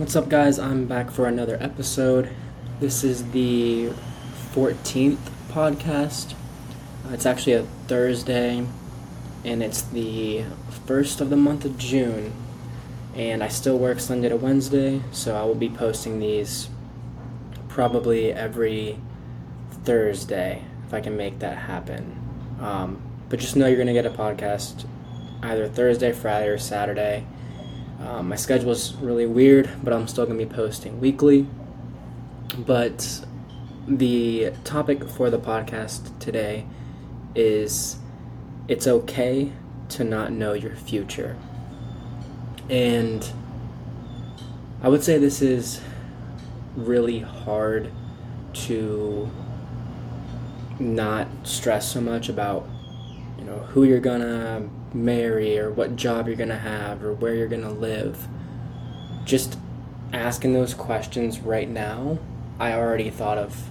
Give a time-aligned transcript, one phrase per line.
[0.00, 0.58] What's up, guys?
[0.58, 2.30] I'm back for another episode.
[2.80, 3.92] This is the
[4.54, 5.18] 14th
[5.50, 6.32] podcast.
[7.04, 8.66] Uh, it's actually a Thursday,
[9.44, 10.46] and it's the
[10.86, 12.32] first of the month of June.
[13.14, 16.70] And I still work Sunday to Wednesday, so I will be posting these
[17.68, 18.98] probably every
[19.84, 22.56] Thursday if I can make that happen.
[22.58, 24.86] Um, but just know you're going to get a podcast
[25.42, 27.26] either Thursday, Friday, or Saturday.
[28.00, 31.46] Um, my schedule is really weird, but I'm still going to be posting weekly.
[32.56, 33.24] But
[33.86, 36.66] the topic for the podcast today
[37.34, 37.98] is
[38.68, 39.52] it's okay
[39.90, 41.36] to not know your future.
[42.70, 43.30] And
[44.82, 45.80] I would say this is
[46.76, 47.90] really hard
[48.52, 49.30] to
[50.78, 52.66] not stress so much about
[53.40, 57.48] you know who you're gonna marry or what job you're gonna have or where you're
[57.48, 58.28] gonna live.
[59.24, 59.58] Just
[60.12, 62.18] asking those questions right now
[62.58, 63.70] i already thought of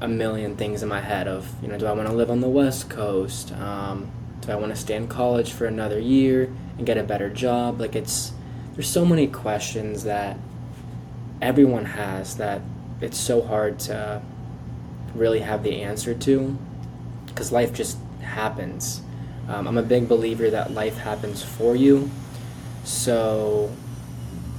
[0.00, 2.40] a million things in my head of you know do i want to live on
[2.40, 3.52] the west coast?
[3.52, 7.30] Um, do i want to stay in college for another year and get a better
[7.30, 7.80] job?
[7.80, 8.32] Like it's
[8.74, 10.36] there's so many questions that
[11.40, 12.62] everyone has that
[13.00, 14.22] it's so hard to
[15.14, 16.58] really have the answer to
[17.26, 17.98] because life just
[18.32, 19.02] happens.
[19.48, 22.10] Um, I'm a big believer that life happens for you,
[22.84, 23.70] so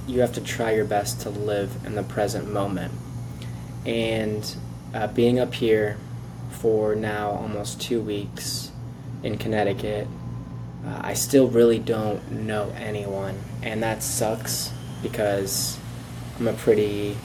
[0.06, 2.92] you have to try your best to live in the present moment.
[3.86, 4.56] And
[4.92, 5.98] uh, being up here
[6.50, 8.70] for now almost two weeks
[9.22, 10.06] in Connecticut,
[10.86, 14.72] uh, I still really don't know anyone, and that sucks
[15.02, 15.78] because
[16.38, 17.16] I'm a pretty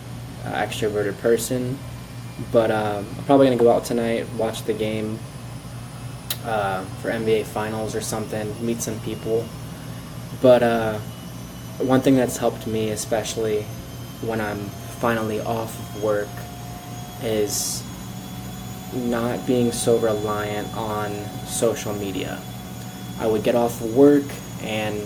[0.45, 1.77] uh, extroverted person
[2.51, 5.19] but um, I'm probably gonna go out tonight, watch the game
[6.45, 9.45] uh, for NBA Finals or something, meet some people.
[10.41, 10.99] But uh,
[11.79, 13.63] one thing that's helped me, especially
[14.21, 14.59] when I'm
[14.99, 16.29] finally off of work,
[17.21, 17.83] is
[18.93, 21.11] not being so reliant on
[21.47, 22.39] social media.
[23.19, 24.23] I would get off of work
[24.61, 24.97] and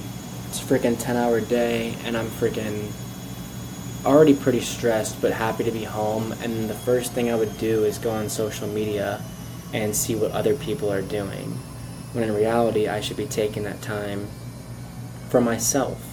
[0.47, 2.91] it's a freaking 10 hour day and I'm freaking
[4.05, 7.85] already pretty stressed but happy to be home and the first thing I would do
[7.85, 9.21] is go on social media
[9.73, 11.57] and see what other people are doing
[12.13, 14.27] when in reality I should be taking that time
[15.29, 16.05] for myself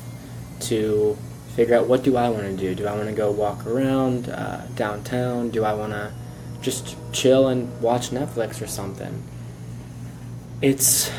[0.60, 1.16] to
[1.54, 2.74] figure out what do I want to do?
[2.74, 5.50] Do I want to go walk around uh, downtown?
[5.50, 6.12] Do I want to
[6.62, 9.22] just chill and watch Netflix or something?
[10.62, 11.10] It's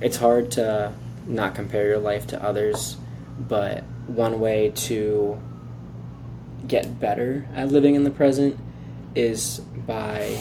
[0.00, 0.92] it's hard to
[1.26, 2.96] not compare your life to others
[3.38, 5.40] but one way to
[6.66, 8.58] get better at living in the present
[9.14, 10.38] is by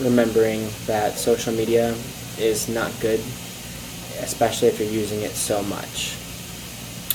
[0.00, 1.94] remembering that social media
[2.38, 3.20] is not good,
[4.20, 6.16] especially if you're using it so much.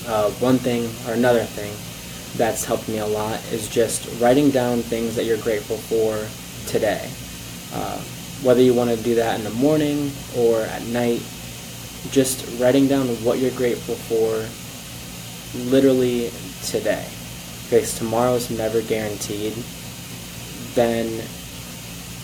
[0.07, 1.73] Uh, one thing or another thing
[2.37, 6.25] that's helped me a lot is just writing down things that you're grateful for
[6.67, 7.09] today.
[7.73, 7.99] Uh,
[8.43, 11.21] whether you want to do that in the morning or at night,
[12.09, 14.47] just writing down what you're grateful for
[15.69, 16.31] literally
[16.63, 17.05] today
[17.71, 19.53] because tomorrow's never guaranteed,
[20.73, 21.23] then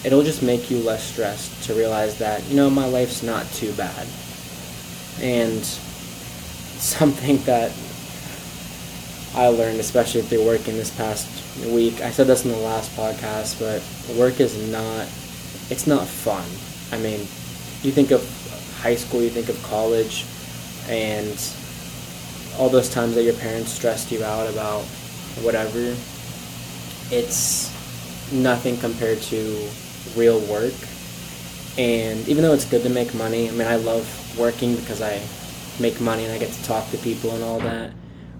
[0.04, 3.72] it'll just make you less stressed to realize that, you know, my life's not too
[3.74, 4.08] bad.
[5.22, 5.64] And
[6.80, 7.72] something that
[9.36, 11.28] I learned, especially through working this past
[11.66, 13.82] week, I said this in the last podcast, but
[14.18, 15.08] work is not,
[15.70, 16.46] it's not fun.
[16.92, 17.20] I mean,
[17.84, 18.24] you think of
[18.82, 20.26] high school, you think of college,
[20.88, 21.38] and
[22.58, 24.84] all those times that your parents stressed you out about
[25.44, 25.96] whatever,
[27.12, 27.72] it's
[28.32, 29.70] nothing compared to
[30.16, 30.74] real work.
[31.78, 35.22] And even though it's good to make money, I mean, I love working because I
[35.80, 37.92] make money and I get to talk to people and all that.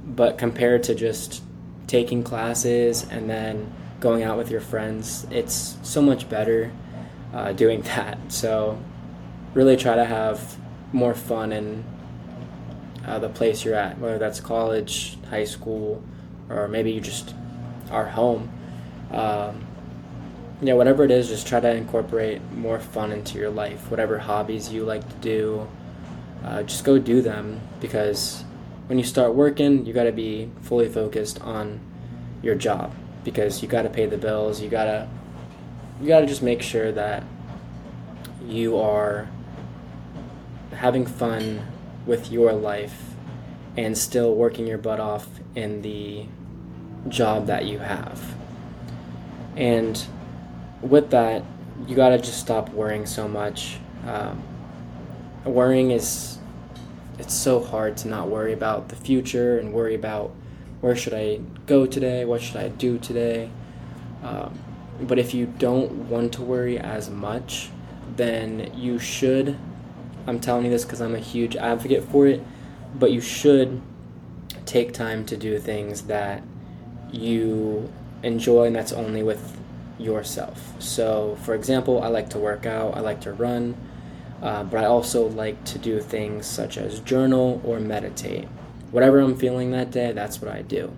[0.06, 1.44] But compared to just
[1.86, 6.72] taking classes and then going out with your friends, it's so much better
[7.34, 8.18] uh, doing that.
[8.32, 8.82] So,
[9.54, 10.58] really try to have
[10.94, 11.84] more fun in
[13.06, 16.04] uh, the place you're at, whether that's college, high school,
[16.50, 17.34] or maybe you just
[17.92, 18.52] are home.
[19.12, 19.67] Um,
[20.62, 23.92] yeah, whatever it is, just try to incorporate more fun into your life.
[23.92, 25.68] Whatever hobbies you like to do,
[26.44, 28.44] uh, just go do them because
[28.88, 31.80] when you start working, you got to be fully focused on
[32.42, 32.94] your job
[33.24, 34.62] because you got to pay the bills.
[34.62, 35.08] You gotta
[36.02, 37.24] you got to just make sure that
[38.46, 39.28] you are
[40.72, 41.68] having fun
[42.06, 43.16] with your life
[43.76, 46.26] and still working your butt off in the
[47.10, 48.36] job that you have.
[49.56, 50.08] And
[50.82, 51.44] with that,
[51.88, 53.78] you got to just stop worrying so much.
[54.06, 54.42] Um,
[55.46, 56.38] worrying is
[57.20, 60.32] it's so hard to not worry about the future and worry about
[60.82, 62.26] where should I go today?
[62.26, 63.50] What should I do today?
[64.24, 64.60] Um,
[65.02, 67.70] but if you don't want to worry as much,
[68.16, 69.58] then you should.
[70.28, 72.44] I'm telling you this because I'm a huge advocate for it,
[72.96, 73.82] but you should
[74.66, 76.44] take time to do things that
[77.12, 77.92] you
[78.24, 79.58] enjoy and that's only with
[79.98, 80.74] yourself.
[80.80, 83.76] So, for example, I like to work out, I like to run,
[84.42, 88.48] uh, but I also like to do things such as journal or meditate.
[88.92, 90.96] Whatever I'm feeling that day, that's what I do.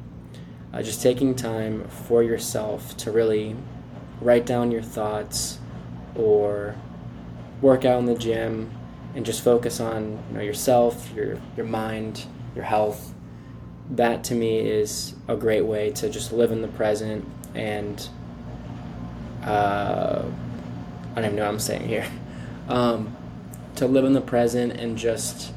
[0.73, 3.55] Uh, just taking time for yourself to really
[4.21, 5.57] write down your thoughts
[6.15, 6.75] or
[7.61, 8.71] work out in the gym
[9.15, 12.25] and just focus on you know yourself, your your mind,
[12.55, 13.13] your health.
[13.89, 18.07] That to me is a great way to just live in the present and
[19.43, 20.23] uh,
[21.11, 22.07] I don't even know what I'm saying here.
[22.69, 23.17] Um,
[23.77, 25.51] to live in the present and just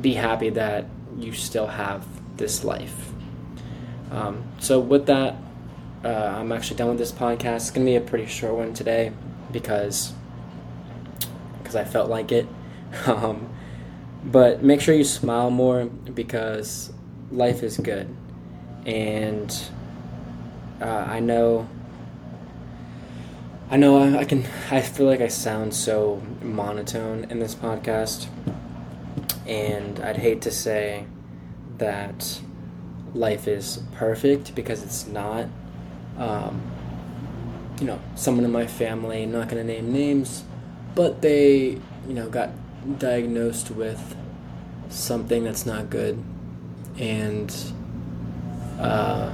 [0.00, 0.86] be happy that
[1.18, 3.12] you still have this life.
[4.10, 5.36] Um, so with that,
[6.04, 7.56] uh, I'm actually done with this podcast.
[7.56, 9.12] It's gonna be a pretty short one today
[9.50, 10.12] because
[11.58, 12.46] because I felt like it.
[13.06, 13.48] um,
[14.24, 16.92] but make sure you smile more because
[17.30, 18.14] life is good,
[18.86, 19.54] and
[20.80, 21.68] uh, I know.
[23.72, 24.44] I know I, I can.
[24.70, 28.26] I feel like I sound so monotone in this podcast,
[29.46, 31.06] and I'd hate to say
[31.78, 32.38] that
[33.14, 35.46] life is perfect because it's not.
[36.18, 36.60] Um,
[37.80, 40.44] you know, someone in my family, not going to name names,
[40.94, 42.50] but they, you know, got
[42.98, 44.14] diagnosed with
[44.90, 46.22] something that's not good.
[46.98, 47.50] And,
[48.78, 49.32] uh,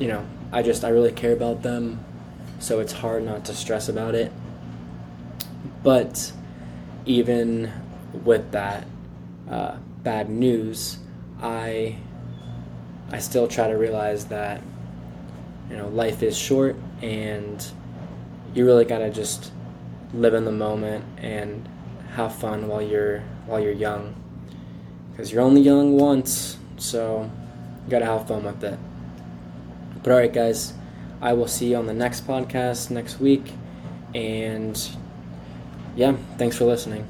[0.00, 2.04] you know, I just, I really care about them,
[2.58, 4.32] so it's hard not to stress about it.
[5.82, 6.32] But
[7.04, 7.70] even
[8.24, 8.86] with that
[9.48, 10.98] uh, bad news,
[11.40, 11.96] I
[13.12, 14.62] I still try to realize that
[15.70, 17.64] you know life is short and
[18.54, 19.52] you really gotta just
[20.12, 21.68] live in the moment and
[22.14, 24.14] have fun while you're while you're young.
[25.12, 27.30] Because you're only young once so
[27.84, 28.78] you gotta have fun with it.
[30.02, 30.72] But all right guys
[31.20, 33.52] i will see you on the next podcast next week.
[34.14, 34.78] And
[35.94, 37.06] yeah thanks for listening